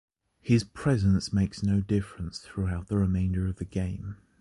His 0.41 0.63
presence 0.63 1.31
makes 1.31 1.61
no 1.61 1.79
difference 1.79 2.39
throughout 2.39 2.87
the 2.87 2.97
remainder 2.97 3.45
of 3.45 3.57
the 3.57 3.65
game. 3.65 4.17